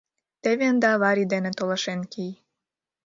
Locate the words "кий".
2.13-2.33